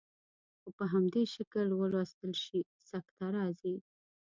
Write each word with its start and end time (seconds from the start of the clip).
خو 0.59 0.69
په 0.77 0.85
همدې 0.93 1.23
شکل 1.35 1.67
ولوستل 1.73 2.31
شي 2.43 2.59
سکته 2.89 3.25
راځي. 3.35 3.75